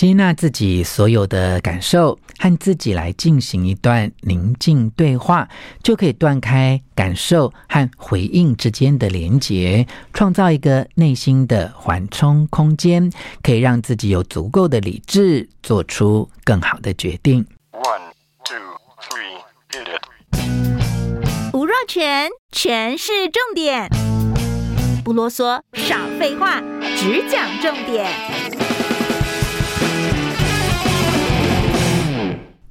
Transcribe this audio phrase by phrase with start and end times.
[0.00, 5.46] 接纳自己所有的感受，和自己来进行一段宁静对话，
[5.82, 17.44] 就可以断开感受和回应之间的连结，创造一个内心的缓冲空间，可以让自己有足够的理智，做出更好的决定。
[17.72, 18.00] One,
[18.42, 18.56] two,
[19.02, 19.36] three,
[19.70, 21.52] hit it.
[21.52, 23.90] 吴若全，全是重点，
[25.04, 26.62] 不啰嗦，少废话，
[26.96, 28.49] 只讲重点。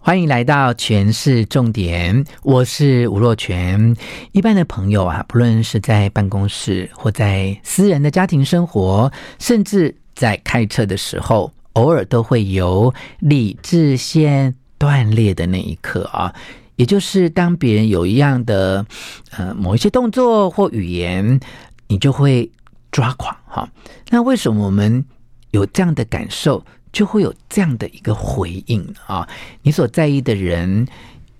[0.09, 3.95] 欢迎来到权式重点，我是吴若全。
[4.31, 16.33] 一般的朋友啊，不论是在办公室或在私人的家庭生活，甚至在开车的时候，偶尔都会有理智线断裂的那一刻啊。
[16.75, 18.83] 也就是当别人有一样的
[19.37, 21.39] 呃某一些动作或语言，
[21.87, 22.49] 你就会
[22.91, 23.69] 抓狂哈。
[24.09, 25.05] 那为什么我们
[25.51, 26.65] 有这样的感受？
[26.91, 29.27] 就会有这样的一个回应啊！
[29.61, 30.87] 你所在意的人，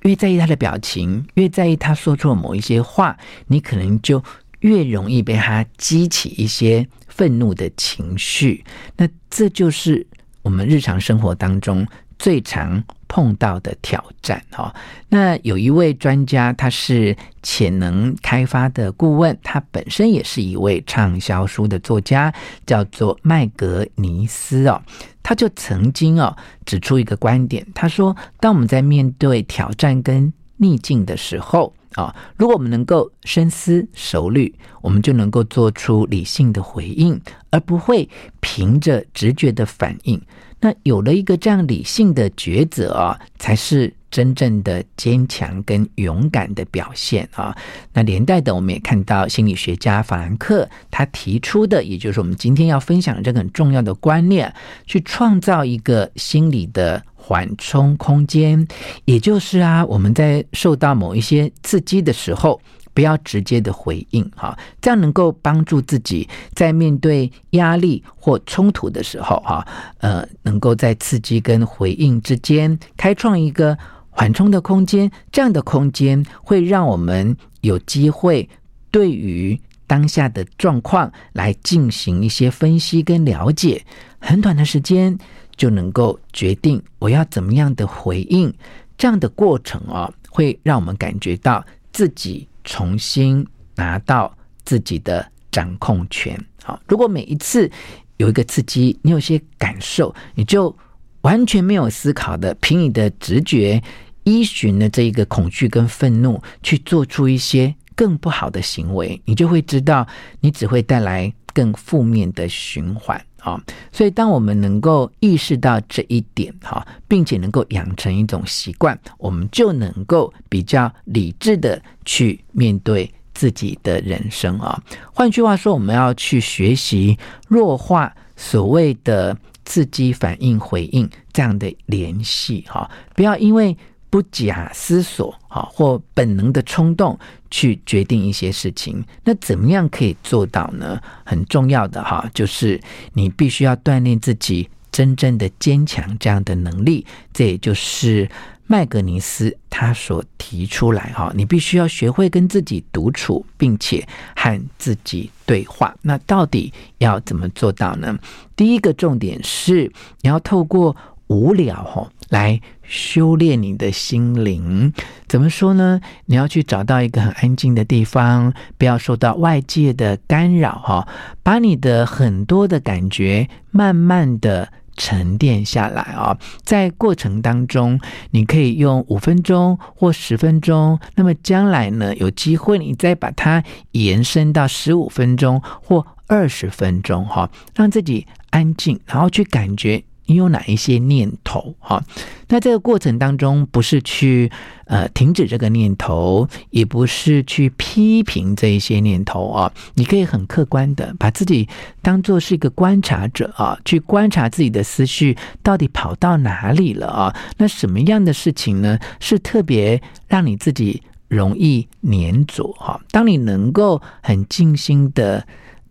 [0.03, 4.23] 越在意他的表情，越在意他说出了某一些话，你可能就
[4.59, 8.64] 越容易被他激起一些愤怒的情绪。
[8.97, 10.06] 那这就是
[10.41, 11.86] 我们日常生活当中
[12.20, 14.72] 最常碰到的挑战哦。
[15.08, 22.31] 那有一位专家，他是潜能开发的顾问，他本身也是一位畅销书的作家，
[22.67, 24.80] 叫做麦格尼斯哦。
[25.23, 38.08] 他就曾经哦指出一个观点，他说：当我们在面对挑战跟逆境的时候啊，如果我们能够深思熟虑，我们就能够做出理性的回应，而不会
[38.40, 40.22] 凭着直觉的反应。
[40.59, 47.55] 那有了一个这样理性的抉择啊，才是真正的坚强跟勇敢的表现啊。
[47.93, 54.53] 那连带的，我们也看到心理学家法兰克他提出的，也就是我们今天要分享的这个很重要的观念，
[54.85, 58.67] 去创造一个心理的缓冲空间。
[59.05, 62.59] 也就是啊，我们在受到某一些刺激的时候，
[63.00, 69.66] 不要直接的回应，哈，这样能够帮助自己在面对压力或冲突的时候，哈，
[70.00, 73.78] 呃，能够在刺激跟回应之间开创一个
[74.09, 75.09] 缓冲的空间。
[75.31, 78.50] 这样的空间会让我们有机会
[78.91, 79.57] 对于
[79.88, 83.81] 当下的状况来进行一些分析跟了解，
[84.19, 85.18] 很短的时间
[85.56, 88.53] 就能够决定我要怎么样的回应。
[88.97, 92.46] 这样的过程啊，会让我们感觉到自己。
[92.69, 93.44] 重新
[93.75, 94.31] 拿到
[94.63, 96.40] 自己的掌控权。
[96.63, 97.69] 好，如果每一次
[98.18, 100.74] 有一个刺激，你有些感受，你就
[101.22, 103.81] 完全没有思考的，凭你的直觉，
[104.24, 110.08] 依循的这一个恐惧跟愤怒，去做出一些更不好的行为，你就会知道，
[110.40, 113.19] 你只会带来更负面的循环。
[113.39, 113.59] 啊，
[113.91, 124.81] 所以当我们能够意识到这一点哈，并且能够养成一种习惯，我们就能够比较理智的去面对自己的人生啊。
[125.13, 127.17] 换句话说，我们要去学习
[127.47, 133.78] 弱化所谓的刺激反应回应这样的联系哈，不要因为。
[134.09, 137.18] 不假思索，哈，或本能的冲动
[137.52, 141.00] 去决定一些事情，那怎么样可以做到呢？
[141.24, 142.81] 很重要的哈，就是
[143.14, 147.06] 你必须要锻炼自己真正的坚强这样的能力。
[147.31, 148.28] 这也就是
[148.66, 155.96] 麦格尼斯他所提出来哈，你必须要学会跟自己独处，并且和自己对话。
[156.02, 158.18] 那到底要怎么做到呢？
[158.56, 159.91] 第一个重点是
[160.22, 160.96] 你要透过
[161.29, 162.59] 无聊哈来。
[162.91, 164.91] 修炼你的心灵，
[165.28, 166.01] 怎么说呢？
[166.25, 171.07] 你要去找到一个很安静的地方，不要受到外界的干扰，哈，
[171.44, 176.35] 把你的很多的感觉慢慢的沉淀下来啊。
[176.63, 178.00] 在过程当中，
[178.31, 190.03] 你可以用五分钟或十分钟，那么将来呢，有机会你再把它延伸到十五分钟或二十分钟，哈，让自己安静，然后去感觉。
[190.29, 191.73] 你有哪一些念头？
[191.79, 192.03] 哈，
[192.49, 194.52] 那这个过程当中，不是去
[194.85, 199.73] 呃停止这个念头，也不是去批评这一些念头啊。
[199.96, 201.67] 你可以很客观的把自己
[202.03, 207.35] 当做是一个观察者啊，去观察自己的思绪到底跑到哪里了啊？
[207.58, 208.99] 那什么样的事情呢？
[209.20, 213.02] 是特别让你自己容易黏着哈？
[213.09, 215.43] 当你能够很静心的。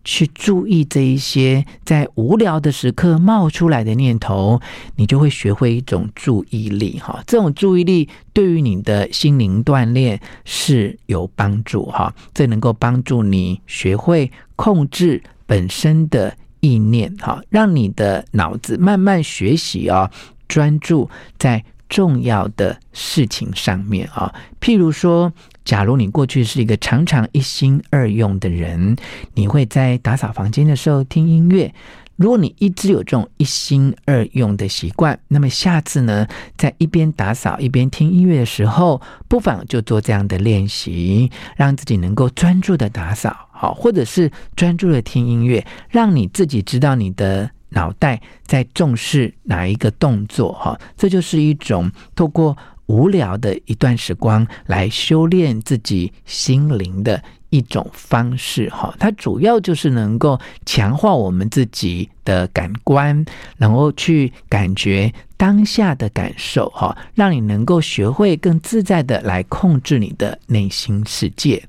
[0.09, 4.59] 去注意这一些在无聊的时刻冒出来的念头，
[4.95, 7.23] 你就会学会一种注意力哈。
[7.27, 12.11] 这种注意力对于你的心灵锻炼是有帮助哈。
[12.33, 20.09] 这能够帮助你学会控制本身的意念，哈，让你的脑子慢慢学习哦，
[20.47, 21.07] 专注
[21.37, 24.33] 在重要的事情上面啊。
[24.59, 25.31] 譬如说，
[25.69, 28.95] 假如你过去是一个常常一心二用的人，
[29.35, 31.71] 你会在打扫房间的时候听音乐。
[32.15, 36.27] 如果你一直有这种一心二用的习惯，那么下次呢，
[36.57, 52.57] 在一边打扫一边听音乐的时候，不妨就做这样的练习，让自己能够专注的打扫，好，或者是专注的听音乐，让你自己知道你的脑袋在重视哪一个动作，哈，这就是一种透过
[52.89, 57.23] 无聊的一段时光来修炼自己心灵的。
[57.51, 63.25] 一种方式哈，它主要就是能够强化我们自己的感官，
[63.57, 71.59] 然后去感觉当下的感受哈，让你能够学会更自在的来控制你的内心世界。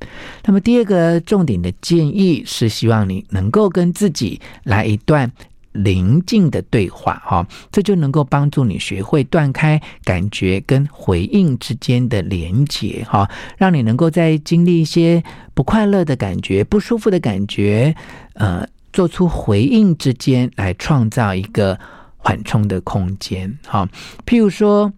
[0.44, 5.32] 那么第二个重点的建议是，希望你能够跟自己来一段。
[5.72, 15.22] 宁静的对话，哈，这就能够帮助你学会断开感觉跟回应之间的连结，哈，让你能够在经历一些
[15.54, 17.94] 不快乐的感觉、不舒服的感觉，
[18.34, 21.78] 呃，做出回应之间来创造一个
[22.16, 23.88] 缓冲的空间，哈，
[24.26, 24.92] 譬如说。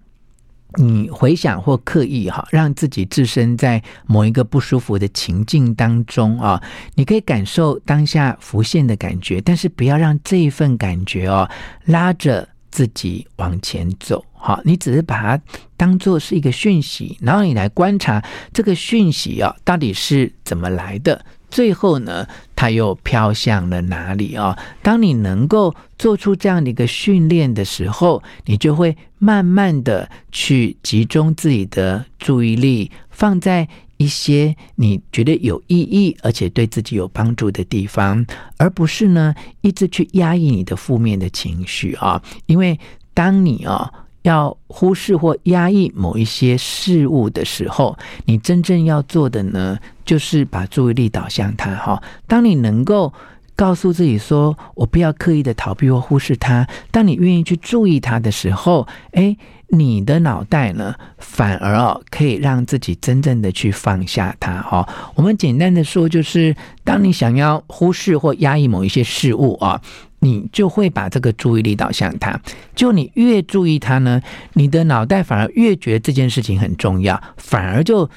[0.76, 6.62] 你回想或刻意哈，让自己置身在某一个不舒服的情境当中啊，
[6.94, 11.48] 你可以感受当下浮现的感觉，但是不要让这一份感觉哦
[11.84, 14.60] 拉着自己往前走哈。
[14.64, 15.42] 你只是把它
[15.76, 18.22] 当做是一个讯息，然后你来观察
[18.52, 21.24] 这个讯息啊到底是怎么来的。
[21.52, 22.26] 最后呢，
[22.56, 24.58] 它又飘向了哪里啊？
[24.82, 33.69] 当你能够做出这样的一个训练的时候，你就会慢慢的去集中自己的注意力，放在
[33.99, 38.25] 一些你觉得有意义而且对自己有帮助的地方，
[38.56, 42.22] 而不是呢一直去压抑你的负面的情绪啊。
[42.46, 42.81] 因为
[43.12, 43.93] 当你啊。
[44.22, 49.76] 要忽视或压抑某一些事物的时候，你真正要做的呢，
[50.12, 51.74] 就是把注意力导向它。
[51.74, 53.10] 哈，当你能够
[53.56, 59.38] 告诉自己说“我不要刻意的逃避或忽视它”，当你愿意去注意它的时候，诶，
[59.68, 64.60] 你的脑袋呢，反而哦，可以让自己真正的去放下它。
[64.60, 66.54] 哈，我们简单的说，就是
[66.84, 69.80] 当你想要忽视或压抑某一些事物啊。
[70.24, 72.40] 你就会把这个注意力导向它，
[72.76, 74.22] 就你越注意它呢，
[74.52, 78.08] 你的脑袋反而越觉得这件事情很重要，反而就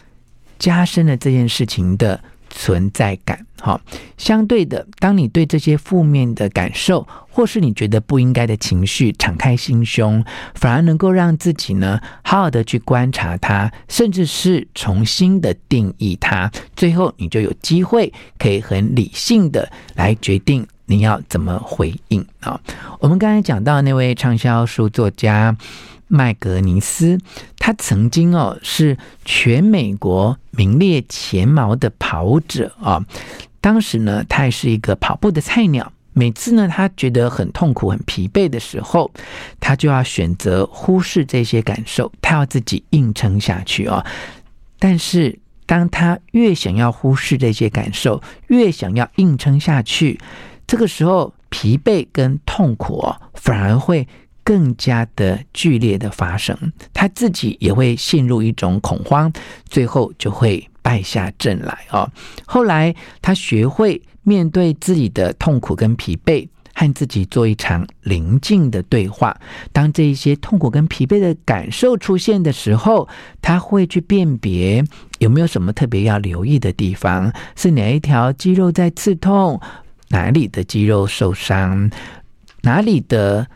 [0.57, 2.19] 加深了这件事情的
[2.49, 3.45] 存在感。
[3.59, 3.81] 好，
[4.17, 10.23] 相对的，当你对这些负面的感受，或是你觉得不应该的情绪敞开心胸，
[10.53, 20.65] 反而能够让自己呢，好好的去观察它，甚至是重新的定义它，最后你就有机会可以很理性的来决定。
[20.87, 22.61] 你要怎么回应啊？
[22.99, 25.57] 我们刚才讲到那位畅销书作家
[26.07, 27.17] 麦格尼斯，
[27.57, 33.03] 他曾经哦是全美国名列前茅的跑者啊。
[33.61, 35.91] 当时呢，他也是一个跑步的菜鸟。
[36.17, 39.11] 每次呢，他觉得很痛苦、很疲惫的时候，
[39.59, 44.05] 他就要选择忽视这些感受，他要自己硬撑下去啊。
[44.79, 50.17] 但是，当他越想要忽视这些感受，越想要硬撑下去。
[50.65, 54.07] 这个时候，疲惫跟痛苦哦，反而会
[54.45, 56.55] 更加的剧烈的发生，
[56.93, 59.29] 他自己也会陷入一种恐慌，
[59.67, 62.09] 最后就会败下阵来哦。
[62.45, 69.35] 后来，他学会面对自己的痛苦跟疲惫，和自己做一场宁静的对话。
[69.71, 73.07] 当这一些痛苦跟疲惫的感受出现的时候，
[73.41, 74.83] 他会去辨别
[75.17, 79.59] 有没有什么特别要留意的地方，是哪一条肌肉在刺痛。
[80.09, 81.89] 哪里的肌肉受伤，
[82.61, 83.47] 哪里的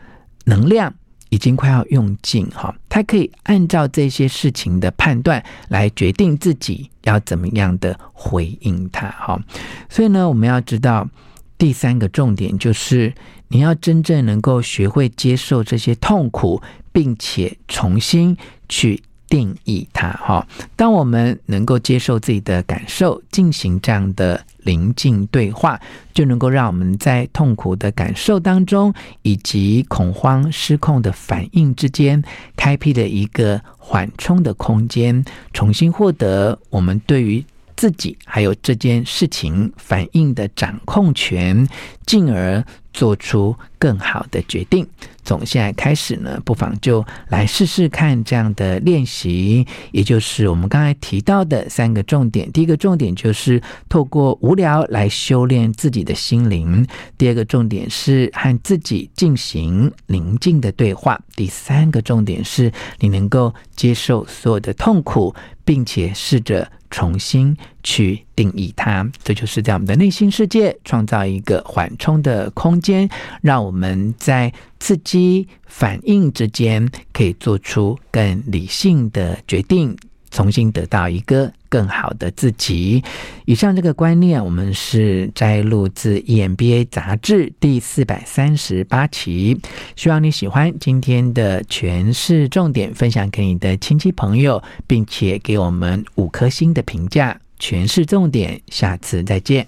[0.44, 0.92] 能量
[1.28, 9.40] 已经快要用尽哈，他可以按照这些事情的判断来决定自己要怎么样的回应他哈。
[9.88, 11.08] 所以呢，我们要知道
[11.56, 13.14] 第三个重点就是，
[13.48, 18.36] 你要真正能够学会接受这些痛苦，并且重新
[18.68, 20.46] 去定义它哈。
[20.76, 24.44] 当我们能够接受自己的感受，进行这样的。
[24.64, 25.80] 临近对话，
[26.12, 32.22] 就能够让我们在痛苦的感受当中，以及恐慌失控的反应之间，
[32.56, 37.42] 开辟了一个缓冲的空间，重新获得我们对于
[37.74, 41.66] 自己还有这件事情反应的掌控权，
[42.04, 44.86] 进而做出更好的决定。
[45.30, 52.50] 从现在开始呢，不妨就来试试看这样的练习，也就是我们刚才提到的三个重点。
[52.50, 56.84] 第一个重点就是透过无聊来修炼自己的心灵；
[57.16, 65.32] 第二个重点是和自己进行宁静的对话；第三个重点是你能够接受所有的痛苦，
[65.64, 66.68] 并且试着。
[66.90, 73.08] 重新去定义它，这就是在我们的内心世界创造一个缓冲的空间，
[73.40, 79.96] 让我们在刺激反应之间可以做出更理性的决定。
[80.30, 83.02] 重新得到一个更好的自己。
[83.44, 89.60] 以上这个观念，我们是摘录自 EMBA 杂志第四百三十八期。
[89.96, 97.38] 希望你喜欢今天的权式重点，分享给你的亲戚朋友，并且给我们五颗星的评价。
[97.58, 99.66] 权式重点，下次再见。